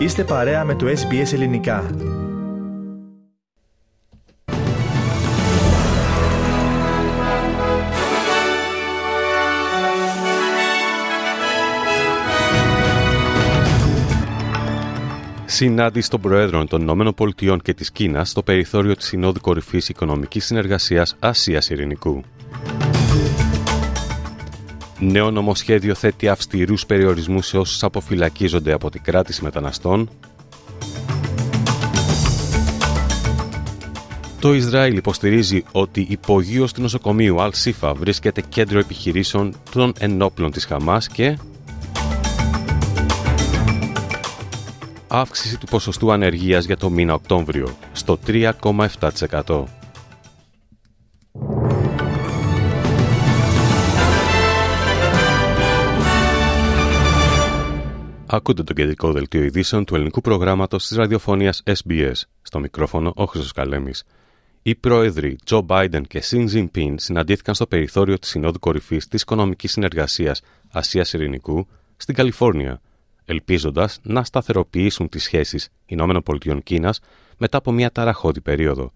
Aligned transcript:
Είστε 0.00 0.24
παρέα 0.24 0.64
με 0.64 0.74
το 0.74 0.86
SBS 0.86 1.32
Ελληνικά. 1.32 1.90
Συνάντηση 15.44 16.10
των 16.10 16.20
Προέδρων 16.20 16.68
των 16.68 16.80
Ηνωμένων 16.80 17.14
Πολιτειών 17.14 17.60
και 17.60 17.74
της 17.74 17.90
Κίνας 17.90 18.30
στο 18.30 18.42
περιθώριο 18.42 18.96
της 18.96 19.06
Συνόδου 19.06 19.40
Κορυφής 19.40 19.88
Οικονομικής 19.88 20.44
Συνεργασίας 20.44 21.16
Ασίας 21.18 21.70
Ειρηνικού. 21.70 22.24
Νέο 25.02 25.30
νομοσχέδιο 25.30 25.94
θέτει 25.94 26.28
αυστηρούς 26.28 26.86
περιορισμούς 26.86 27.46
σε 27.46 27.58
όσους 27.58 27.82
αποφυλακίζονται 27.82 28.72
από 28.72 28.90
την 28.90 29.02
κράτηση 29.02 29.42
μεταναστών. 29.42 30.10
Το 34.40 34.54
Ισραήλ 34.54 34.96
υποστηρίζει 34.96 35.64
ότι 35.72 36.06
υπογείο 36.08 36.66
του 36.74 36.80
νοσοκομείου 36.80 37.36
Al-Sifa 37.38 37.92
βρίσκεται 37.96 38.40
κέντρο 38.48 38.78
επιχειρήσεων 38.78 39.54
των 39.70 39.92
ενόπλων 39.98 40.50
της 40.50 40.64
Χαμάς 40.64 41.08
και 41.08 41.38
αύξηση 45.08 45.58
του 45.58 45.66
ποσοστού 45.66 46.12
ανεργίας 46.12 46.64
για 46.64 46.76
το 46.76 46.90
μήνα 46.90 47.14
Οκτώβριο 47.14 47.76
στο 47.92 48.18
3,7%. 48.26 49.79
Ακούτε 58.32 58.62
το 58.62 58.72
κεντρικό 58.72 59.12
δελτίο 59.12 59.42
ειδήσεων 59.42 59.84
του 59.84 59.94
ελληνικού 59.94 60.20
προγράμματος 60.20 60.86
της 60.86 60.96
ραδιοφωνίας 60.96 61.62
SBS. 61.64 62.12
Στο 62.42 62.58
μικρόφωνο 62.60 63.12
ο 63.16 63.24
Χρυσός 63.24 63.52
Καλέμης. 63.52 64.04
Οι 64.62 64.74
πρόεδροι 64.74 65.36
Τζο 65.44 65.60
Μπάιντεν 65.60 66.04
και 66.04 66.20
Σιν 66.20 66.48
Ζινπίν 66.48 66.98
συναντήθηκαν 66.98 67.54
στο 67.54 67.66
περιθώριο 67.66 68.18
της 68.18 68.28
Συνόδου 68.28 68.58
Κορυφής 68.58 69.08
της 69.08 69.22
Οικονομικής 69.22 69.72
Συνεργασίας 69.72 70.40
Ασίας 70.70 71.12
Ειρηνικού 71.12 71.66
στην 71.96 72.14
Καλιφόρνια, 72.14 72.80
ελπίζοντας 73.24 73.98
να 74.02 74.24
σταθεροποιήσουν 74.24 75.08
τις 75.08 75.22
σχέσεις 75.22 75.68
ΗΠΑ 75.86 76.92
μετά 77.38 77.58
από 77.58 77.72
μια 77.72 77.90
ταραχώδη 77.90 78.40
περίοδο. 78.40 78.92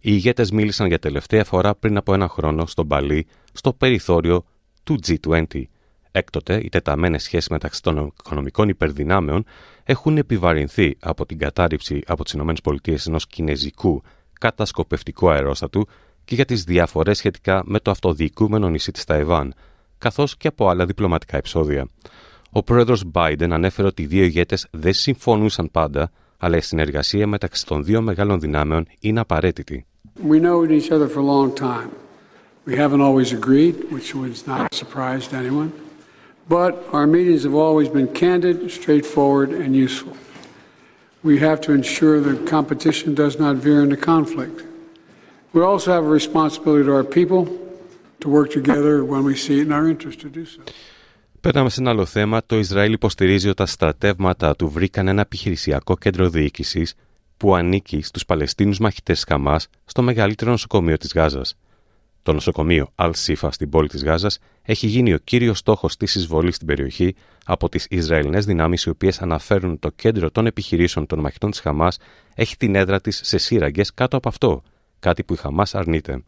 Οι 0.00 0.10
ηγέτες 0.12 0.50
μίλησαν 0.50 0.86
για 0.86 0.98
τελευταία 0.98 1.44
φορά 1.44 1.74
πριν 1.74 1.96
από 1.96 2.14
ένα 2.14 2.28
χρόνο 2.28 2.66
στον 2.66 2.86
Παλί, 2.86 3.26
στο 3.52 3.72
περιθώριο 3.72 4.44
του 4.84 4.98
G20 5.06 5.44
Έκτοτε, 6.12 6.60
οι 6.62 6.68
τεταμένες 6.68 7.22
σχέσεις 7.22 7.48
μεταξύ 7.48 7.82
των 7.82 8.12
οικονομικών 8.18 8.68
υπερδυνάμεων 8.68 9.44
έχουν 9.84 10.16
επιβαρυνθεί 10.16 10.96
από 11.00 11.26
την 11.26 11.38
κατάρριψη 11.38 12.02
από 12.06 12.24
τις 12.24 12.32
ΗΠΑ 12.32 12.94
ενός 13.06 13.26
κινέζικου 13.26 14.02
κατασκοπευτικού 14.40 15.30
αερόστατου 15.30 15.86
και 16.24 16.34
για 16.34 16.44
τις 16.44 16.64
διαφορές 16.64 17.18
σχετικά 17.18 17.62
με 17.64 17.78
το 17.78 17.90
αυτοδιοικούμενο 17.90 18.68
νησί 18.68 18.92
της 18.92 19.04
Ταϊβάν, 19.04 19.54
καθώς 19.98 20.36
και 20.36 20.48
από 20.48 20.68
άλλα 20.68 20.86
διπλωματικά 20.86 21.36
επεισόδια. 21.36 21.88
Ο 22.50 22.62
πρόεδρος 22.62 23.04
Biden 23.12 23.48
ανέφερε 23.50 23.88
ότι 23.88 24.02
οι 24.02 24.06
δύο 24.06 24.24
ηγέτες 24.24 24.66
δεν 24.70 24.92
συμφωνούσαν 24.92 25.70
πάντα, 25.70 26.10
αλλά 26.38 26.56
η 26.56 26.60
συνεργασία 26.60 27.26
μεταξύ 27.26 27.66
των 27.66 27.84
δύο 27.84 28.02
μεγάλων 28.02 28.40
δυνάμεων 28.40 28.86
είναι 29.00 29.20
απαραίτητη. 29.20 29.86
We 30.28 30.40
know 30.40 30.64
each 30.64 30.90
other 30.90 31.08
for 31.08 31.20
a 31.20 31.28
long 31.34 31.54
time. 31.54 31.90
We 32.66 32.76
haven't 32.76 33.00
always 33.00 33.32
agreed, 33.32 33.76
which 33.94 34.14
was 34.14 34.46
not 34.46 34.72
a 34.72 34.76
surprise 34.76 35.28
to 35.28 35.36
anyone. 35.36 35.70
But 36.48 36.72
our 36.92 37.06
meetings 37.06 37.42
have 37.44 37.54
always 37.54 37.88
been 37.88 38.08
candid, 38.08 38.70
straightforward, 38.70 39.50
and 39.50 39.76
useful. 39.76 40.14
We 41.22 41.38
have 41.38 41.60
to 41.66 41.72
ensure 41.72 42.20
that 42.20 42.46
competition 42.46 43.14
does 43.14 43.38
not 43.38 43.56
veer 43.56 43.80
into 43.82 43.96
conflict. 43.96 44.58
We 45.52 45.60
also 45.62 45.92
have 45.92 46.04
a 46.04 46.14
responsibility 46.20 46.84
to 46.84 46.94
our 46.98 47.08
people 47.18 47.42
to 48.22 48.28
work 48.28 48.48
together 48.50 49.04
when 49.04 49.22
we 49.24 49.34
see 49.44 49.56
it 49.60 49.66
in 49.68 49.72
our 49.72 49.86
interest 49.88 50.20
to 50.20 50.28
do 50.28 50.44
so. 50.44 50.60
Περνάμε 51.40 51.70
σε 51.70 51.80
ένα 51.80 51.90
άλλο 51.90 52.04
θέμα. 52.04 52.42
Το 52.46 52.58
Ισραήλ 52.58 52.92
υποστηρίζει 52.92 53.46
ότι 53.46 53.56
τα 53.56 53.66
στρατεύματα 53.66 54.56
του 54.56 54.68
βρήκαν 54.68 55.08
ένα 55.08 55.20
επιχειρησιακό 55.20 55.96
κέντρο 55.96 56.28
διοίκηση 56.28 56.86
που 57.36 57.54
ανήκει 57.54 58.02
στου 58.02 58.24
Παλαιστίνου 58.24 58.74
μαχητέ 58.80 59.16
Χαμά 59.28 59.60
στο 59.84 60.02
μεγαλύτερο 60.02 60.50
νοσοκομείο 60.50 60.96
τη 60.96 61.08
Γάζα. 61.14 61.42
Το 62.22 62.32
νοσοκομείο 62.32 62.92
Al-Sifa 62.96 63.48
στην 63.50 63.68
πόλη 63.68 63.88
της 63.88 64.04
Γάζας 64.04 64.38
έχει 64.62 64.86
γίνει 64.86 65.14
ο 65.14 65.18
κύριος 65.18 65.58
στόχος 65.58 65.96
της 65.96 66.14
εισβολής 66.14 66.54
στην 66.54 66.66
περιοχή 66.66 67.14
από 67.44 67.68
τις 67.68 67.86
Ισραηλινές 67.90 68.44
δυνάμεις, 68.44 68.84
οι 68.84 68.88
οποίες 68.88 69.20
αναφέρουν 69.20 69.78
το 69.78 69.90
κέντρο 69.90 70.30
των 70.30 70.46
επιχειρήσεων 70.46 71.06
των 71.06 71.20
μαχητών 71.20 71.50
της 71.50 71.60
Χαμάς 71.60 71.98
έχει 72.34 72.56
την 72.56 72.74
έδρα 72.74 73.00
της 73.00 73.20
σε 73.24 73.38
σύραγγες 73.38 73.94
κάτω 73.94 74.16
από 74.16 74.28
αυτό, 74.28 74.62
κάτι 74.98 75.24
που 75.24 75.34
η 75.34 75.36
Χαμάς 75.36 75.74
αρνείται. 75.74 76.22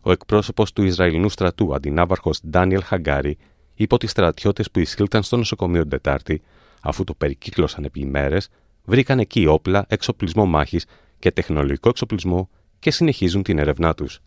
Ο 0.00 0.12
εκπρόσωπος 0.12 0.72
του 0.72 0.82
Ισραηλινού 0.82 1.28
στρατού, 1.28 1.74
αντινάβαρχος 1.74 2.40
Ντάνιελ 2.46 2.82
Χαγκάρη, 2.82 3.38
είπε 3.74 3.94
ότι 3.94 4.06
οι 4.06 4.08
στρατιώτες 4.08 4.70
που 4.70 4.78
εισήλθαν 4.78 5.22
στο 5.22 5.36
νοσοκομείο 5.36 5.80
την 5.80 5.90
Τετάρτη, 5.90 6.42
αφού 6.80 7.04
το 7.04 7.14
περικύκλωσαν 7.14 7.84
επί 7.84 8.00
ημέρες, 8.00 8.48
βρήκαν 8.84 9.18
εκεί 9.18 9.46
όπλα, 9.46 9.84
εξοπλισμό 9.88 10.46
μάχης 10.46 10.86
και 11.18 11.30
τεχνολογικό 11.30 11.88
εξοπλισμό 11.88 12.48
και 12.78 12.90
συνεχίζουν 12.90 13.42
την 13.42 13.58
έρευνά 13.58 13.94
τους. 13.94 14.20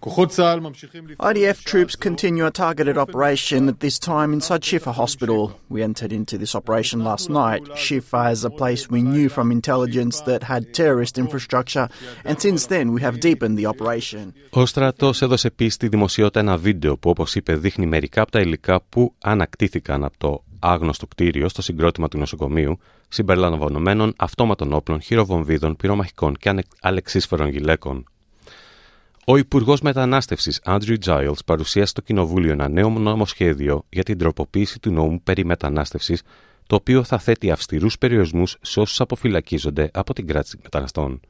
IDF 0.00 1.64
troops 1.64 1.96
continue 1.96 2.46
a 2.46 2.52
targeted 2.52 2.96
operation 2.96 3.68
at 3.68 3.80
this 3.80 3.98
time 3.98 4.32
inside 4.32 4.62
Shifa 4.62 4.92
Hospital. 4.94 5.58
We 5.68 5.82
entered 5.82 6.12
into 6.12 6.38
this 6.38 6.54
operation 6.54 7.02
last 7.02 7.28
night. 7.28 7.62
Shifa 7.74 8.30
is 8.30 8.44
a 8.44 8.50
place 8.50 8.88
we 8.88 9.02
knew 9.02 9.28
from 9.28 9.50
intelligence 9.50 10.20
that 10.20 10.42
had 10.44 10.72
terrorist 10.72 11.18
infrastructure, 11.18 11.88
and 12.24 12.40
since 12.40 12.66
then 12.66 12.92
we 12.92 13.00
have 13.00 13.18
deepened 13.18 13.58
the 13.58 13.66
operation. 13.66 14.32
Ο 14.50 14.66
στρατός 14.66 15.22
έδωσε 15.22 15.46
επίση 15.46 15.70
στη 15.70 15.88
δημοσιότητα 15.88 16.40
ένα 16.40 16.56
βίντεο 16.56 16.98
που, 16.98 17.10
όπως 17.10 17.34
είπε, 17.34 17.56
δείχνει 17.56 17.86
μερικά 17.86 18.22
από 18.22 18.30
τα 18.30 18.40
υλικά 18.40 18.80
που 18.88 19.14
ανακτήθηκαν 19.22 20.04
από 20.04 20.18
το 20.18 20.44
άγνωστο 20.58 21.06
κτίριο 21.06 21.48
στο 21.48 21.62
συγκρότημα 21.62 22.08
του 22.08 22.18
νοσοκομείου, 22.18 22.78
συμπεριλαμβανομένων 23.08 24.12
αυτόματων 24.16 24.72
όπλων, 24.72 25.00
χειροβομβίδων, 25.00 25.76
πυρομαχικών 25.76 26.36
και 26.36 26.64
αλεξίσφαιρων 26.80 27.48
γυλαίκων. 27.48 28.04
Ο 29.30 29.36
Υπουργός 29.36 29.80
Μετανάστευσης 29.80 30.60
Άντριου 30.64 30.96
Giles 31.04 31.44
παρουσίασε 31.44 31.86
στο 31.90 32.00
Κοινοβούλιο 32.00 32.52
ένα 32.52 32.68
νέο 32.68 32.88
νομοσχέδιο 32.88 33.84
για 33.88 34.02
την 34.02 34.18
τροποποίηση 34.18 34.80
του 34.80 34.90
νόμου 34.90 35.20
περί 35.22 35.44
μετανάστευσης, 35.44 36.22
το 36.66 36.74
οποίο 36.74 37.02
θα 37.04 37.18
θέτει 37.18 37.50
αυστηρούς 37.50 37.98
περιορισμούς 37.98 38.56
σε 38.60 38.80
όσους 38.80 39.00
αποφυλακίζονται 39.00 39.90
από 39.92 40.14
την 40.14 40.26
κράτηση 40.26 40.58
μεταναστών. 40.62 41.20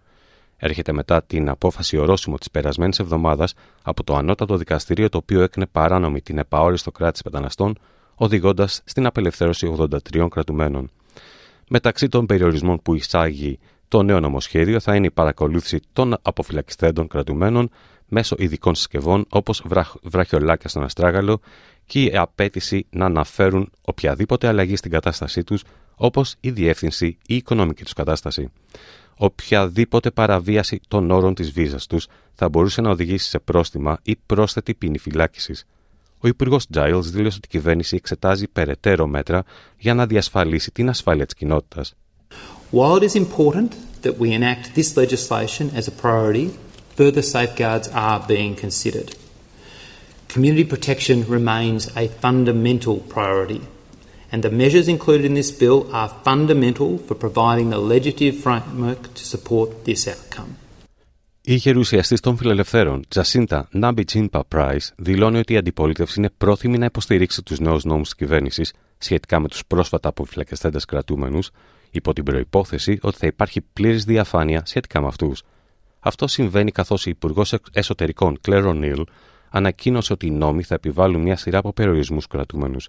Έρχεται 0.56 0.92
μετά 0.92 1.22
την 1.22 1.48
απόφαση 1.48 1.96
ορόσημο 1.96 2.38
της 2.38 2.50
περασμένης 2.50 2.98
εβδομάδας 2.98 3.54
από 3.82 4.04
το 4.04 4.16
Ανώτατο 4.16 4.56
Δικαστήριο, 4.56 5.08
το 5.08 5.18
οποίο 5.18 5.42
έκανε 5.42 5.66
παράνομη 5.66 6.20
την 6.20 6.38
επαόριστο 6.38 6.90
κράτηση 6.90 7.22
μεταναστών, 7.24 7.78
οδηγώντας 8.14 8.82
στην 8.84 9.06
απελευθέρωση 9.06 9.74
83 9.78 10.28
κρατουμένων. 10.28 10.90
Μεταξύ 11.68 12.08
των 12.08 12.26
περιορισμών 12.26 12.82
που 12.82 12.94
εισάγει 12.94 13.58
το 13.88 14.02
νέο 14.02 14.20
νομοσχέδιο 14.20 14.80
θα 14.80 14.94
είναι 14.94 15.06
η 15.06 15.10
παρακολούθηση 15.10 15.80
των 15.92 16.16
αποφυλακιστέντων 16.22 17.08
κρατουμένων 17.08 17.70
μέσω 18.08 18.36
ειδικών 18.38 18.74
συσκευών 18.74 19.26
όπως 19.28 19.64
βραχιολάκια 20.02 20.68
στον 20.68 20.82
αστράγαλο 20.82 21.40
και 21.86 22.02
η 22.02 22.16
απέτηση 22.16 22.86
να 22.90 23.04
αναφέρουν 23.04 23.70
οποιαδήποτε 23.80 24.46
αλλαγή 24.46 24.76
στην 24.76 24.90
κατάστασή 24.90 25.44
τους, 25.44 25.64
όπως 25.94 26.34
η 26.40 26.50
διεύθυνση 26.50 27.06
ή 27.06 27.18
η 27.26 27.34
οικονομική 27.34 27.82
τους 27.82 27.92
κατάσταση. 27.92 28.50
Οποιαδήποτε 29.16 30.10
παραβίαση 30.10 30.80
των 30.88 31.10
όρων 31.10 31.34
της 31.34 31.52
βίζας 31.52 31.86
τους 31.86 32.06
θα 32.34 32.48
μπορούσε 32.48 32.80
να 32.80 32.90
οδηγήσει 32.90 33.28
σε 33.28 33.38
πρόστιμα 33.38 33.98
ή 34.02 34.16
πρόσθετη 34.26 34.74
ποινή 34.74 34.98
φυλάκισης. 34.98 35.66
Ο 36.18 36.28
Υπουργός 36.28 36.66
Giles 36.74 37.00
δήλωσε 37.02 37.36
ότι 37.36 37.46
η 37.46 37.58
κυβέρνηση 37.58 37.96
εξετάζει 37.96 38.48
περαιτέρω 38.48 39.06
μέτρα 39.06 39.44
για 39.78 39.94
να 39.94 40.06
διασφαλίσει 40.06 40.70
την 40.70 40.88
ασφάλεια 40.88 41.24
της 41.24 41.34
κοινότητας. 41.34 41.94
While 42.71 42.95
it 42.99 43.03
is 43.03 43.15
important 43.15 43.71
that 44.01 44.17
we 44.21 44.33
enact 44.33 44.75
this 44.75 44.97
legislation 44.97 45.65
as 45.79 45.87
a 45.87 45.97
priority, 46.03 46.47
further 46.99 47.21
safeguards 47.21 47.87
are 48.07 48.19
being 48.27 48.55
considered. 48.55 49.09
Community 50.33 50.65
protection 50.73 51.17
remains 51.37 51.81
a 51.95 52.05
fundamental 52.23 52.95
priority, 53.15 53.61
and 54.31 54.41
the 54.43 54.49
measures 54.61 54.87
included 54.87 55.25
in 55.25 55.35
this 55.35 55.51
bill 55.61 55.79
are 55.99 56.09
fundamental 56.23 56.91
for 57.05 57.15
providing 57.25 57.69
the 57.69 57.81
legislative 57.93 58.35
framework 58.45 59.01
to 59.17 59.23
support 59.33 59.85
this 59.85 60.07
outcome. 60.07 60.51
Η 61.45 61.53
γερουσιαστή 61.53 62.19
των 62.19 62.37
φιλελευθέρων, 62.37 63.03
Τζασίντα 63.07 63.67
Νάμπι 63.71 64.03
Τζίνπα 64.03 64.43
Πράι, 64.45 64.77
δηλώνει 64.95 65.37
ότι 65.37 65.53
η 65.53 65.57
αντιπολίτευση 65.57 66.19
είναι 66.19 66.29
πρόθυμη 66.37 66.77
να 66.77 66.85
υποστηρίξει 66.85 67.43
του 67.43 67.55
νέου 67.59 67.79
νόμου 67.83 68.03
τη 68.03 68.15
κυβέρνηση 68.15 68.63
σχετικά 68.97 69.39
με 69.39 69.47
του 69.47 69.57
πρόσφατα 69.67 70.09
αποφυλακιστέντε 70.09 70.79
κρατούμενου, 70.87 71.39
υπό 71.90 72.12
την 72.12 72.24
προπόθεση 72.24 72.98
ότι 73.02 73.16
θα 73.16 73.26
υπάρχει 73.26 73.60
πλήρης 73.60 74.04
διαφάνεια 74.04 74.62
σχετικά 74.64 75.00
με 75.00 75.06
αυτούς. 75.06 75.42
Αυτό 76.00 76.26
συμβαίνει 76.26 76.70
καθώς 76.70 77.06
η 77.06 77.10
Υπουργός 77.10 77.54
Εσωτερικών 77.72 78.38
Κλέρο 78.40 78.72
Νίλ 78.72 79.04
ανακοίνωσε 79.50 80.12
ότι 80.12 80.26
οι 80.26 80.30
νόμοι 80.30 80.62
θα 80.62 80.74
επιβάλλουν 80.74 81.22
μια 81.22 81.36
σειρά 81.36 81.58
από 81.58 81.72
περιορισμούς 81.72 82.26
κρατούμενους, 82.26 82.88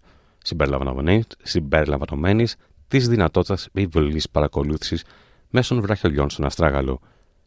συμπεριλαμβανομένης 1.43 2.55
της 2.87 3.07
δυνατότητας 3.07 3.65
επιβολής 3.65 4.29
παρακολούθησης 4.29 5.03
μέσω 5.49 5.81
βραχιολιών 5.81 6.29
στον 6.29 6.45
Αστράγαλο. 6.45 6.99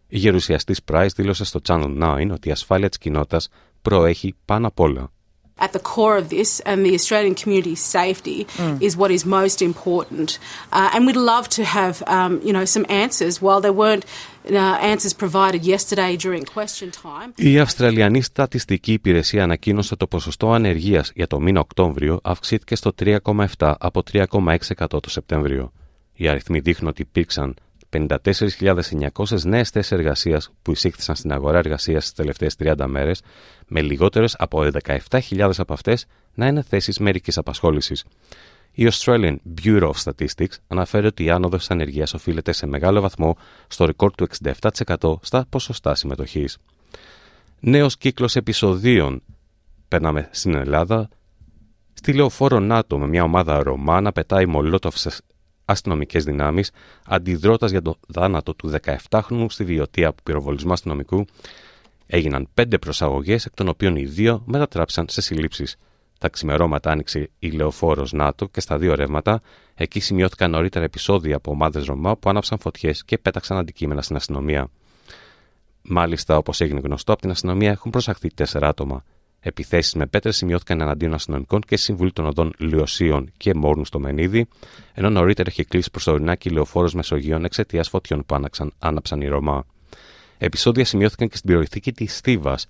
Η 0.09 0.19
γερουσιαστής 0.19 0.81
Price 0.93 1.09
δήλωσε 1.17 1.45
στο 1.45 1.61
Channel 1.69 1.97
9 2.03 2.31
ότι 2.33 2.49
η 2.49 2.53
ασφάλεια 2.53 2.89
της 2.89 2.99
κοινότητας 2.99 3.49
προέχει 3.83 4.35
πάνω 4.45 4.67
απ' 4.67 4.81
όλα. 4.81 5.13
At 5.59 5.73
the 5.73 5.79
core 5.79 6.17
of 6.17 6.29
this 6.29 6.61
and 6.61 6.85
the 6.85 6.95
Australian 6.95 7.35
community's 7.35 7.83
safety 7.99 8.47
mm. 8.57 8.83
is 8.83 8.97
what 8.97 9.11
is 9.11 9.25
most 9.25 9.61
important. 9.63 10.39
Uh, 10.73 10.91
and 10.95 11.07
we'd 11.07 11.23
love 11.35 11.49
to 11.59 11.63
have, 11.65 12.03
um, 12.07 12.41
you 12.47 12.53
know, 12.57 12.65
some 12.65 12.87
answers. 12.89 13.41
While 13.41 13.61
there 13.61 13.77
weren't 13.83 14.05
uh, 14.51 14.93
answers 14.93 15.15
provided 15.15 15.65
yesterday 15.65 16.17
during 16.17 16.45
question 16.45 16.91
time. 16.91 17.33
Η 17.37 17.59
Αυστραλιανή 17.59 18.23
Στατιστική 18.23 18.93
Υπηρεσία 18.93 19.43
ανακοίνωσε 19.43 19.97
το 19.97 20.07
ποσοστό 20.07 20.53
ανεργίας 20.53 21.13
για 21.15 21.27
το 21.27 21.41
μήνα 21.41 21.61
Οκτώβριο 21.61 22.21
αυξήθηκε 22.23 22.75
στο 22.75 22.93
3,7 22.99 23.75
από 23.79 24.03
3,6% 24.13 24.87
το 24.89 25.11
Σεπτέμβριο. 25.11 25.73
Οι 26.15 26.29
αριθμοί 26.29 26.61
δείχνουν 26.61 26.91
ότι 26.91 27.03
υπήρξαν 27.03 27.55
54.900 27.93 29.43
νέες 29.45 29.71
θέσεις 29.71 29.93
εργασίας 29.93 30.51
που 30.63 30.71
εισήχθησαν 30.71 31.17
στην 31.17 31.33
αγορά 31.33 31.59
εργασίας 31.59 32.03
τις 32.03 32.13
τελευταίες 32.13 32.57
30 32.59 32.87
μέρες, 32.87 33.23
με 33.67 33.83
λιγότερες 33.83 34.35
από 34.39 34.69
17.000 35.11 35.51
από 35.59 35.73
αυτές 35.73 36.07
να 36.35 36.47
είναι 36.47 36.63
θέσεις 36.63 36.99
μερικής 36.99 37.39
απασχόλησης. 37.39 38.05
Η 38.73 38.89
Australian 38.93 39.37
Bureau 39.65 39.91
of 39.91 40.03
Statistics 40.05 40.55
αναφέρει 40.69 41.07
ότι 41.07 41.25
η 41.25 41.31
άνοδος 41.31 41.59
της 41.59 41.71
ανεργίας 41.71 42.15
οφείλεται 42.15 42.53
σε 42.53 42.67
μεγάλο 42.67 43.01
βαθμό 43.01 43.37
στο 43.69 43.85
ρεκόρ 43.85 44.15
του 44.15 44.27
67% 44.43 45.19
στα 45.23 45.47
ποσοστά 45.49 45.95
συμμετοχής. 45.95 46.59
Νέος 47.61 47.97
κύκλος 47.97 48.37
επεισοδίων. 48.37 49.23
Περνάμε 49.89 50.29
στην 50.31 50.55
Ελλάδα. 50.55 51.09
Στη 51.93 52.13
λεωφόρο 52.13 52.61
ΝΑΤΟ 52.61 52.99
με 52.99 53.07
μια 53.07 53.23
ομάδα 53.23 53.63
Ρωμά 53.63 54.01
να 54.01 54.13
πετάει 54.13 54.47
μολότοφ 54.47 54.97
αστυνομικές 55.73 56.25
δυνάμεις, 56.25 56.71
αντιδρώντας 57.07 57.71
για 57.71 57.83
το 57.83 57.97
θάνατο 58.13 58.55
του 58.55 58.73
17χρονου 58.83 59.47
στη 59.49 59.65
βιωτεία 59.65 60.09
από 60.09 60.23
πυροβολισμό 60.23 60.73
αστυνομικού, 60.73 61.25
έγιναν 62.07 62.49
πέντε 62.55 62.79
προσαγωγές, 62.79 63.45
εκ 63.45 63.55
των 63.55 63.69
οποίων 63.69 63.97
οι 63.97 64.05
δύο 64.05 64.43
μετατράψαν 64.47 65.07
σε 65.09 65.21
συλλήψεις. 65.21 65.77
Τα 66.19 66.29
ξημερώματα 66.29 66.91
άνοιξε 66.91 67.31
η 67.39 67.51
λεωφόρος 67.51 68.13
ΝΑΤΟ 68.13 68.49
και 68.49 68.61
στα 68.61 68.79
δύο 68.79 68.95
ρεύματα, 68.95 69.41
εκεί 69.75 70.01
σημειώθηκαν 70.01 70.51
νωρίτερα 70.51 70.85
επεισόδια 70.85 71.37
από 71.37 71.51
ομάδες 71.51 71.85
Ρωμά 71.85 72.17
που 72.17 72.31
άναψαν 72.31 72.59
φωτιές 72.59 73.05
και 73.05 73.19
πέταξαν 73.19 73.57
αντικείμενα 73.57 74.03
στην 74.03 74.17
αστυνομία. 74.17 74.69
Μάλιστα, 75.83 76.37
όπως 76.37 76.61
έγινε 76.61 76.81
γνωστό, 76.81 77.13
από 77.13 77.21
την 77.21 77.31
αστυνομία 77.31 77.71
έχουν 77.71 77.91
προσαχθεί 77.91 78.35
τέσσερα 78.35 78.69
άτομα. 78.69 79.05
Επιθέσεις 79.45 79.95
με 79.95 80.07
πέτρες 80.07 80.37
σημειώθηκαν 80.37 80.81
εναντίον 80.81 81.15
αστυνομικών 81.15 81.61
και 81.61 81.77
Συμβουλή 81.77 82.13
των 82.13 82.27
Οδών 82.27 82.53
Λιωσίων 82.59 83.31
και 83.37 83.55
Μόρνους 83.55 83.89
στο 83.89 83.99
Μενίδη, 83.99 84.47
ενώ 84.95 85.11
νωρίτερα 85.11 85.51
είχε 85.51 85.65
κλείσει 85.65 85.91
προσωρινά 85.91 86.35
και 86.35 86.51
λεωφόρος 86.51 86.95
Μεσογείων 86.95 87.45
εξαιτίας 87.45 87.89
φωτιών 87.89 88.25
που 88.27 88.35
άναξαν, 88.35 88.73
άναψαν 88.79 89.21
οι 89.21 89.27
Ρωμά. 89.27 89.67
Επισόδια 90.39 90.85
σημειώθηκαν 90.85 91.29
και 91.29 91.37
στην 91.37 91.51
περιοχή 91.51 91.93
της 91.93 92.17
Στίβας, 92.17 92.67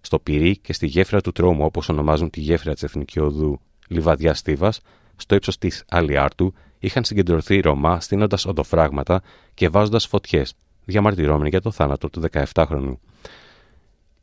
στο 0.00 0.18
Πυρί 0.18 0.56
και 0.56 0.72
στη 0.72 0.86
γέφυρα 0.86 1.20
του 1.20 1.32
Τρόμου, 1.32 1.64
όπως 1.64 1.88
ονομάζουν 1.88 2.30
τη 2.30 2.40
γέφυρα 2.40 2.72
της 2.72 2.82
Εθνικής 2.82 3.22
Οδού 3.22 3.60
Λιβαδιά 3.88 4.34
Στίβας, 4.34 4.80
στο 5.16 5.34
ύψος 5.34 5.58
της 5.58 5.84
Αλιάρτου, 5.88 6.54
είχαν 6.78 7.04
συγκεντρωθεί 7.04 7.54
οι 7.54 7.60
Ρωμά 7.60 8.00
στείνοντας 8.00 8.46
οδοφράγματα 8.46 9.22
και 9.54 9.68
βάζοντας 9.68 10.06
φωτιές, 10.06 10.54
διαμαρτυρώμενοι 10.84 11.48
για 11.48 11.60
το 11.60 11.70
θάνατο 11.70 12.10
του 12.10 12.22
17χρονου. 12.32 12.98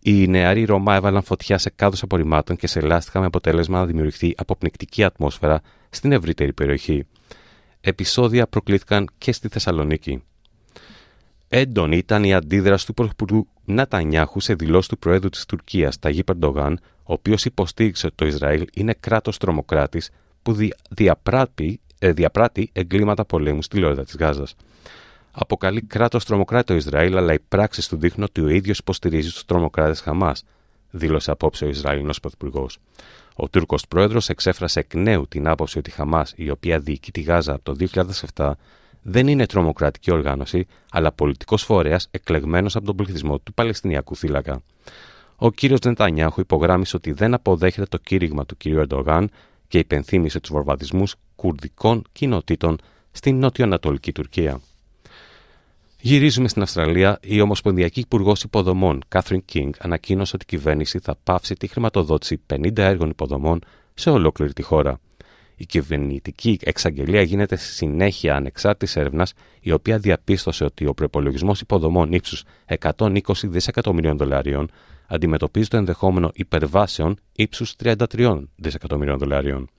Οι 0.04 0.28
νεαροί 0.28 0.64
Ρωμά 0.64 0.96
έβαλαν 0.96 1.24
φωτιά 1.24 1.58
σε 1.58 1.70
κάδους 1.76 2.04
απορριμμάτων 2.04 2.56
και 2.56 2.68
σε 2.68 2.80
λάστιχα 2.80 3.20
με 3.20 3.26
αποτέλεσμα 3.26 3.80
να 3.80 3.86
δημιουργηθεί 3.86 4.34
αποπνικτική 4.38 5.04
ατμόσφαιρα 5.04 5.62
στην 5.90 6.12
ευρύτερη 6.12 6.54
περιοχή. 6.54 7.06
Επισόδια 7.82 8.48
προκλήθηκαν 8.48 9.10
και 9.18 9.32
στη 9.32 9.48
Θεσσαλονίκη. 9.48 10.24
Έντονη 11.48 11.98
ήταν 11.98 12.24
η 12.24 12.34
αντίδραση 12.34 12.86
του 12.86 12.94
Πρωθυπουργού 12.94 13.48
Νατανιάχου 13.66 14.40
σε 14.40 14.54
δηλώσεις 14.54 14.88
του 14.88 14.98
Προέδρου 14.98 15.30
της 15.30 15.46
Τουρκίας, 15.46 16.00
Ταγί 16.00 16.24
Περντογάν, 16.24 16.80
ο 17.04 17.14
οποίος 17.14 17.46
υποστήριξε 17.46 18.06
ότι 18.06 18.16
το 18.16 18.26
Ισραήλ 18.26 18.66
είναι 18.74 18.96
κράτος 19.00 19.38
τρομοκράτης 19.38 20.10
που 20.42 20.56
διαπράττει, 20.90 21.80
ε, 22.00 22.12
διαπράττει 22.12 22.70
εγκλήματα 22.74 23.26
πολέμου 23.26 23.62
στη 23.62 23.78
Λόρδα 23.78 24.04
της 24.04 24.16
Γάζας 24.16 24.56
αποκαλεί 25.32 25.82
κράτος 25.82 26.26
τρομοκράτη 26.26 26.66
το 26.66 26.74
Ισραήλ, 26.74 27.18
αλλά 27.18 27.34
οι 27.34 27.40
πράξεις 27.40 27.88
του 27.88 27.98
δείχνουν 27.98 28.24
ότι 28.24 28.42
ο 28.42 28.48
ίδιος 28.48 28.78
υποστηρίζει 28.78 29.32
τους 29.32 29.46
τρομοκράτες 29.46 30.00
Χαμάς, 30.00 30.44
δήλωσε 30.92 31.32
απόψε 31.32 31.66
ο 31.66 31.68
Ισραηλινός 31.70 32.20
Πρωθυπουργός. 32.20 32.78
Ο 33.36 33.50
Τούρκος 33.50 33.88
πρόεδρος 33.88 34.30
εξέφρασε 34.30 34.80
εκ 34.80 34.94
νέου 34.94 35.28
την 35.28 35.48
άποψη 35.48 35.78
ότι 35.78 35.90
η 35.90 35.94
Χαμάς, 35.94 36.34
η 36.36 36.50
οποία 36.50 36.80
διοικεί 36.80 37.12
τη 37.12 37.22
Γάζα 37.22 37.54
από 37.54 37.64
το 37.64 37.76
2007, 38.36 38.52
δεν 39.02 39.28
είναι 39.28 39.46
τρομοκρατική 39.46 40.12
οργάνωση, 40.12 40.68
αλλά 40.92 41.12
πολιτικός 41.12 41.64
φορέας 41.64 42.08
εκλεγμένος 42.12 42.76
από 42.76 42.86
τον 42.86 42.96
πληθυσμό 42.96 43.40
του 43.40 43.54
Παλαιστινιακού 43.54 44.16
θύλακα. 44.16 44.62
Ο 45.36 45.52
κύριος 45.52 45.80
Νετανιάχου 45.80 46.40
υπογράμμισε 46.40 46.96
ότι 46.96 47.12
δεν 47.12 47.34
αποδέχεται 47.34 47.86
το 47.86 47.98
κήρυγμα 47.98 48.46
του 48.46 48.58
κ. 48.58 48.66
Ερντογάν 48.66 49.30
και 49.68 49.78
υπενθύμησε 49.78 50.40
τους 50.40 50.52
βορβαδισμού 50.52 51.04
κουρδικών 51.36 52.04
κοινοτήτων 52.12 52.78
στην 53.12 53.40
νότιο-ανατολική 53.40 54.12
Τουρκία. 54.12 54.62
Γυρίζουμε 56.04 56.48
στην 56.48 56.62
Αυστραλία. 56.62 57.20
Η 57.22 57.42
Ομοσπονδιακή 57.42 58.00
Υπουργός 58.00 58.44
Υποδομών, 58.44 59.02
Κάθριν 59.08 59.46
Κίνγκ, 59.46 59.74
ανακοίνωσε 59.80 60.36
ότι 60.36 60.46
η 60.48 60.58
κυβέρνηση 60.58 61.00
θα 61.00 61.16
πάυσει 61.24 61.54
τη 61.54 61.68
χρηματοδότηση 61.68 62.42
50 62.54 62.78
έργων 62.78 63.10
υποδομών 63.10 63.60
σε 63.94 64.10
ολόκληρη 64.10 64.54
τη 64.54 64.62
χώρα. 64.62 65.00
Η 65.56 65.66
κυβερνητική 65.66 66.60
εξαγγελία 66.64 67.22
γίνεται 67.22 67.56
στη 67.56 67.74
συνέχεια 67.74 68.36
ανεξάρτητης 68.36 68.96
έρευνας, 68.96 69.34
η 69.60 69.72
οποία 69.72 69.98
διαπίστωσε 69.98 70.64
ότι 70.64 70.86
ο 70.86 70.94
προπολογισμός 70.94 71.62
υποδομών 71.62 72.12
ύψους 72.12 72.44
120 72.80 73.20
δισεκατομμυρίων 73.44 74.18
δολαρίων 74.18 74.72
αντιμετωπίζει 75.08 75.68
το 75.68 75.78
ενδεχόμενο 75.78 76.32
υπερβάσεων 76.34 77.18
ύψους 77.36 77.76
33 77.84 78.44
δισεκατομμυρίων 78.56 79.18
δολαρίων. 79.18 79.70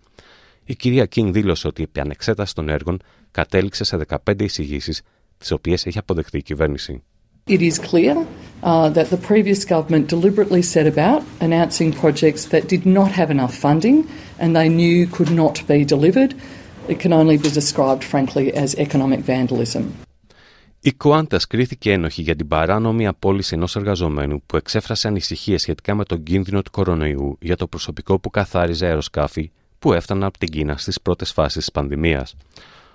Η 0.64 0.74
κυρία 0.74 1.06
Κίνγκ 1.06 1.32
δήλωσε 1.32 1.66
ότι 1.66 1.82
η 1.82 2.00
ανεξέτασης 2.00 2.54
των 2.54 2.68
έργων 2.68 3.00
κατέληξε 3.30 3.84
σε 3.84 3.98
15 4.26 4.42
εισηγήσεις 4.42 5.02
τις 5.42 5.50
οποίες 5.50 5.86
έχει 5.86 5.98
αποδεχτεί 5.98 6.38
η 6.38 6.42
κυβέρνηση. 6.42 7.02
It 7.48 7.60
is 7.60 7.78
clear 7.78 8.14
uh, 8.62 8.88
that 8.96 9.10
the 9.10 9.20
previous 9.30 9.64
government 9.64 10.04
deliberately 10.16 10.62
set 10.62 10.86
about 10.86 11.20
announcing 11.40 11.90
projects 12.02 12.42
that 12.52 12.68
did 12.68 12.84
not 12.86 13.10
have 13.20 13.30
enough 13.36 13.54
funding 13.64 13.96
and 14.40 14.54
they 14.56 14.68
knew 14.68 14.98
could 15.16 15.32
not 15.42 15.56
be 15.66 15.84
delivered. 15.94 16.32
It 16.92 16.98
can 17.04 17.12
only 17.20 17.36
be 17.44 17.50
described, 17.60 18.04
frankly, 18.12 18.46
as 18.64 18.74
economic 18.86 19.20
vandalism. 19.32 19.82
Η 20.84 20.92
Qantas 21.04 21.40
κρίθηκε 21.48 21.92
ένοχη 21.92 22.22
για 22.22 22.36
την 22.36 22.48
παράνομη 22.48 23.06
απόλυση 23.06 23.54
ενός 23.54 23.76
εργαζομένου 23.76 24.42
που 24.46 24.56
εξέφρασε 24.56 25.08
ανησυχίες 25.08 25.60
σχετικά 25.62 25.94
με 25.94 26.04
τον 26.04 26.22
κίνδυνο 26.22 26.62
του 26.62 26.70
κορονοϊού 26.70 27.38
για 27.40 27.56
το 27.56 27.66
προσωπικό 27.66 28.18
που 28.18 28.30
καθάριζε 28.30 28.86
αεροσκάφη 28.86 29.50
που 29.78 29.92
έφταναν 29.92 30.24
από 30.24 30.38
την 30.38 30.48
Κίνα 30.48 30.76
στις 30.76 31.00
πρώτες 31.00 31.32
φάσεις 31.32 31.58
της 31.58 31.70
πανδημίας. 31.72 32.34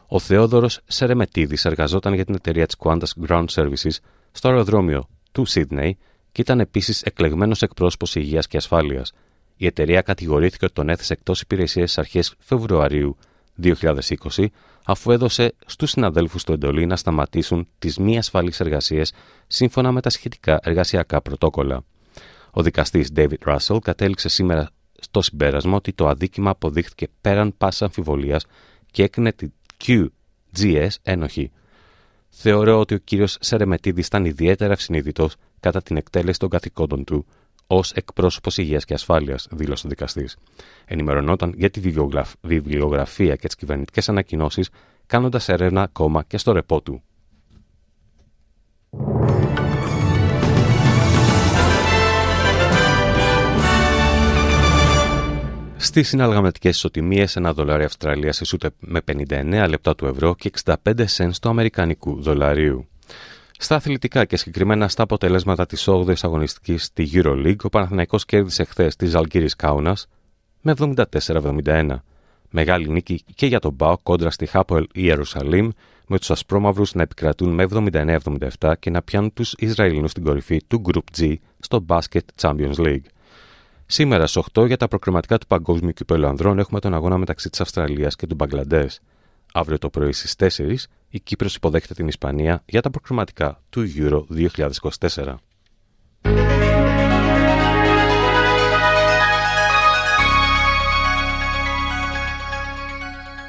Ο 0.07 0.19
Θεόδωρος 0.19 0.79
Σερεμετίδης 0.87 1.65
εργαζόταν 1.65 2.13
για 2.13 2.25
την 2.25 2.35
εταιρεία 2.35 2.65
της 2.65 2.75
Qantas 2.79 3.27
Ground 3.27 3.45
Services 3.45 3.97
στο 4.31 4.47
αεροδρόμιο 4.47 5.09
του 5.31 5.45
Σίδνεϊ 5.45 5.97
και 6.31 6.41
ήταν 6.41 6.59
επίσης 6.59 7.01
εκλεγμένος 7.01 7.61
εκπρόσωπος 7.61 8.15
υγείας 8.15 8.47
και 8.47 8.57
ασφάλειας. 8.57 9.13
Η 9.57 9.65
εταιρεία 9.65 10.01
κατηγορήθηκε 10.01 10.65
ότι 10.65 10.73
τον 10.73 10.89
έθεσε 10.89 11.13
εκτός 11.13 11.41
υπηρεσίας 11.41 11.91
στις 11.91 12.03
αρχές 12.03 12.35
Φεβρουαρίου 12.39 13.17
2020, 13.61 14.45
αφού 14.83 15.11
έδωσε 15.11 15.53
στους 15.65 15.89
συναδέλφους 15.89 16.43
του 16.43 16.51
εντολή 16.51 16.85
να 16.85 16.95
σταματήσουν 16.95 17.67
τις 17.79 17.97
μη 17.97 18.17
ασφαλείς 18.17 18.59
εργασίες 18.59 19.13
σύμφωνα 19.47 19.91
με 19.91 20.01
τα 20.01 20.09
σχετικά 20.09 20.59
εργασιακά 20.63 21.21
πρωτόκολλα. 21.21 21.83
Ο 22.51 22.61
δικαστής 22.61 23.11
David 23.15 23.37
Russell 23.45 23.77
κατέληξε 23.81 24.29
σήμερα 24.29 24.69
στο 24.99 25.21
συμπέρασμα 25.21 25.75
ότι 25.75 25.93
το 25.93 26.07
αδίκημα 26.07 26.49
αποδείχθηκε 26.49 27.07
πέραν 27.21 27.53
πάσα 27.57 27.85
αμφιβολίας 27.85 28.45
και 28.91 29.03
έκρινε 29.03 29.31
QGS 29.85 30.89
ένοχη. 31.01 31.51
Θεωρώ 32.29 32.79
ότι 32.79 32.93
ο 32.93 32.97
κύριος 32.97 33.37
Σερεμετίδης 33.39 34.07
ήταν 34.07 34.25
ιδιαίτερα 34.25 34.73
ευσυνείδητος 34.73 35.35
κατά 35.59 35.81
την 35.81 35.97
εκτέλεση 35.97 36.39
των 36.39 36.49
καθηκόντων 36.49 37.03
του 37.03 37.25
ως 37.67 37.91
εκπρόσωπος 37.91 38.57
υγείας 38.57 38.85
και 38.85 38.93
ασφάλειας, 38.93 39.47
δήλωσε 39.51 39.87
ο 39.87 39.89
δικαστής. 39.89 40.37
Ενημερωνόταν 40.85 41.53
για 41.57 41.69
τη 41.69 41.79
βιβλιογραφία 42.41 43.35
και 43.35 43.47
τις 43.47 43.55
κυβερνητικές 43.55 44.09
ανακοινώσεις, 44.09 44.69
κάνοντας 45.05 45.49
έρευνα 45.49 45.81
ακόμα 45.81 46.23
και 46.23 46.37
στο 46.37 46.51
ρεπό 46.51 46.81
του. 46.81 47.01
Στις 55.79 56.07
συναλλαγματικές 56.07 56.75
ισοτιμίες, 56.75 57.35
ένα 57.35 57.53
δολάριο 57.53 57.85
Αυστραλίας 57.85 58.39
ισούται 58.39 58.69
με 58.79 59.01
59 59.01 59.65
λεπτά 59.69 59.95
του 59.95 60.05
ευρώ 60.05 60.35
και 60.35 60.51
65 60.65 60.73
cents 61.17 61.31
του 61.41 61.49
Αμερικανικού 61.49 62.21
δολαρίου. 62.21 62.87
Στα 63.57 63.75
αθλητικά 63.75 64.25
και 64.25 64.37
συγκεκριμένα 64.37 64.87
στα 64.87 65.03
αποτελέσματα 65.03 65.65
της 65.65 65.87
8η 65.89 66.13
αγωνιστικής 66.21 66.83
στη 66.83 67.09
Euroleague, 67.13 67.63
ο 67.63 67.69
Παναθηναϊκός 67.69 68.25
κέρδισε 68.25 68.63
χθες 68.63 68.95
τη 68.95 69.05
Ζαλγκύρης 69.05 69.55
Κάουνας 69.55 70.07
με 70.61 70.73
74-71. 71.63 72.03
Μεγάλη 72.49 72.89
νίκη 72.89 73.23
και 73.35 73.45
για 73.45 73.59
τον 73.59 73.73
Μπάο 73.73 73.97
κόντρα 74.03 74.29
στη 74.29 74.45
Χάπολ 74.45 74.87
Ιερουσαλήμ, 74.93 75.69
με 76.07 76.17
τους 76.19 76.31
Ασπρόμαυρους 76.31 76.93
να 76.93 77.01
επικρατούν 77.01 77.49
με 77.53 77.65
79-77 78.59 78.73
και 78.79 78.89
να 78.89 79.01
πιάνουν 79.01 79.33
τους 79.33 79.53
Ισραηλινούς 79.57 80.11
στην 80.11 80.23
κορυφή 80.23 80.61
του 80.67 80.81
Group 80.85 81.19
G 81.21 81.33
στο 81.59 81.85
Basket 81.87 82.19
Champions 82.41 82.75
League. 82.75 83.05
Σήμερα 83.89 84.27
στις 84.27 84.43
8 84.53 84.67
για 84.67 84.77
τα 84.77 84.87
προκριματικά 84.87 85.37
του 85.37 85.47
Παγκόσμιου 85.47 85.91
Κυπέλου 85.91 86.27
Ανδρών 86.27 86.59
έχουμε 86.59 86.79
τον 86.79 86.93
αγώνα 86.93 87.17
μεταξύ 87.17 87.49
της 87.49 87.61
Αυστραλίας 87.61 88.15
και 88.15 88.27
του 88.27 88.35
Μπαγκλαντές. 88.35 89.01
Αύριο 89.53 89.77
το 89.77 89.89
πρωί 89.89 90.11
στις 90.11 90.35
4 90.57 90.73
η 91.09 91.19
Κύπρος 91.19 91.55
υποδέχεται 91.55 91.93
την 91.93 92.07
Ισπανία 92.07 92.63
για 92.65 92.81
τα 92.81 92.89
προκριματικά 92.89 93.61
του 93.69 93.85
Euro 93.97 94.23
2024. 94.29 95.35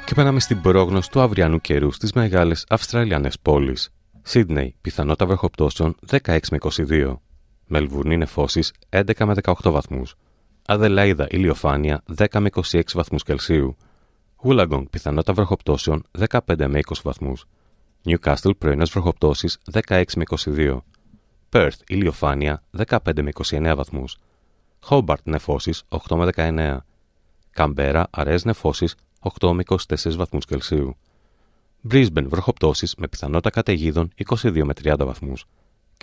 Και 0.05 0.15
περνάμε 0.15 0.39
στην 0.39 0.61
πρόγνωση 0.61 1.11
του 1.11 1.21
αυριανού 1.21 1.61
καιρού 1.61 1.91
στις 1.91 2.13
μεγάλες 2.13 2.65
Αυστραλιανές 2.69 3.39
πόλεις. 3.39 3.89
Σίδνεϊ, 4.21 4.75
πιθανότητα 4.81 5.25
βροχοπτώσεων 5.25 5.95
16 6.09 6.39
με 6.51 6.57
22. 6.57 7.21
Μελβούρνη 7.65 8.17
νεφώσει 8.17 8.63
11 8.89 9.25
με 9.25 9.33
18 9.43 9.71
βαθμούς. 9.71 10.15
Αδελαίδα 10.71 11.27
ηλιοφάνεια 11.29 12.03
10 12.17 12.25
με 12.39 12.49
26 12.53 12.81
βαθμούς 12.93 13.23
Κελσίου. 13.23 13.77
Wollongong 14.43 14.83
πιθανότητα 14.89 15.33
βροχοπτώσεων 15.33 16.03
15 16.29 16.39
με 16.47 16.79
20 16.87 16.93
βαθμούς. 17.03 17.45
Newcastle 18.05 18.57
πρωινέ 18.57 18.83
βροχοπτώσεις 18.83 19.57
16 19.87 20.03
με 20.15 20.23
22. 20.45 20.77
Perth 21.51 21.77
ηλιοφάνεια 21.87 22.63
15 22.87 23.21
με 23.21 23.31
29 23.49 23.73
βαθμούς. 23.75 24.17
Hobart 24.89 25.23
νεφώσεις 25.23 25.83
8 25.89 26.15
με 26.15 26.29
19. 26.35 26.77
Καμπέρα 27.51 28.07
αραιέ 28.09 28.37
νεφώσεις 28.43 28.95
8 29.39 29.51
με 29.51 29.63
24 29.67 30.15
βαθμούς 30.15 30.45
Κελσίου. 30.45 30.97
Brisbane 31.91 32.27
βροχοπτώσεις 32.27 32.95
με 32.97 33.07
πιθανότητα 33.07 33.49
καταιγίδων 33.49 34.11
22 34.29 34.63
με 34.63 34.73
30 34.83 35.05
βαθμούς. 35.05 35.45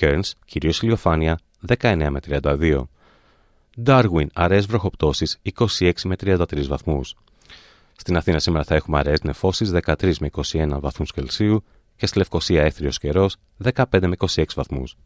Cairns 0.01 0.31
κυρίως 0.45 0.83
ηλιοφάνεια 0.83 1.39
19 1.67 2.09
με 2.11 2.21
32. 2.21 2.89
Darwin 3.85 4.27
αραιέ 4.33 4.61
βροχοπτώσεις 4.61 5.39
26 5.55 5.93
με 6.05 6.15
33 6.21 6.67
βαθμούς. 6.67 7.15
Στην 7.97 8.17
Αθήνα 8.17 8.39
σήμερα 8.39 8.65
θα 8.65 8.75
έχουμε 8.75 8.99
αραιέ 8.99 9.17
νεφώσεις 9.23 9.71
13 9.85 10.15
με 10.21 10.31
21 10.33 10.79
βαθμούς 10.81 11.13
Κελσίου 11.13 11.65
και 11.97 12.07
στη 12.07 12.19
Λευκοσία 12.19 12.63
έθριος 12.63 12.99
καιρός 12.99 13.37
15 13.63 13.83
με 13.91 14.17
26 14.19 14.45
βαθμούς. 14.55 14.97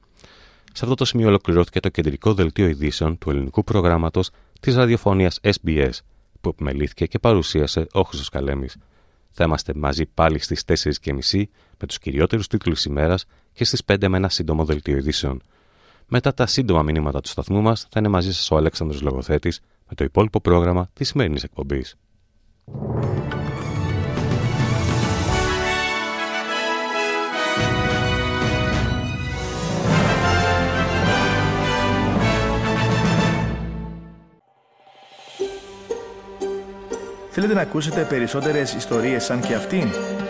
Σε 0.73 0.85
αυτό 0.85 0.95
το 0.95 1.05
σημείο 1.05 1.27
ολοκληρώθηκε 1.27 1.81
το 1.81 1.89
κεντρικό 1.89 2.35
δελτίο 2.35 2.67
ειδήσεων 2.67 3.19
του 3.19 3.31
ελληνικού 3.31 3.65
προγράμματος 3.65 4.31
της 4.61 4.75
ραδιοφωνίας 4.75 5.41
SBS, 5.43 5.93
που 6.41 6.49
επιμελήθηκε 6.49 7.07
και 7.07 7.19
παρουσίασε 7.19 7.87
ο 7.93 8.03
Χρυσός 8.03 8.29
Καλέμης. 8.29 8.77
Θα 9.31 9.45
είμαστε 9.45 9.75
μαζί 9.75 10.07
πάλι 10.07 10.39
στις 10.39 10.65
4.30 10.67 11.49
με 11.79 11.87
τους 11.87 11.99
κυριότερους 11.99 12.47
τίτλους 12.47 12.85
ημέρας 12.85 13.25
και 13.53 13.65
στις 13.65 13.83
5 13.85 14.09
με 14.09 14.17
ένα 14.17 14.29
σύντομο 14.29 14.65
δελτίο 14.65 14.97
ειδήσεων. 14.97 15.43
Μετά 16.13 16.35
τα 16.35 16.47
σύντομα 16.47 16.83
μηνύματα 16.83 17.21
του 17.21 17.29
σταθμού 17.29 17.61
μας, 17.61 17.87
θα 17.91 17.99
είναι 17.99 18.09
μαζί 18.09 18.33
σας 18.33 18.51
ο 18.51 18.57
Αλέξανδρος 18.57 19.03
Λογοθέτης 19.03 19.61
με 19.89 19.95
το 19.95 20.05
υπόλοιπο 20.05 20.41
πρόγραμμα 20.41 20.89
της 20.93 21.09
σημερινής 21.09 21.43
εκπομπής. 21.43 21.97
Θέλετε 37.31 37.55
να 37.55 37.61
ακούσετε 37.61 38.07
περισσότερες 38.09 38.75
ιστορίες 38.75 39.25
σαν 39.25 39.41
και 39.41 39.55
αυτήν; 39.55 39.89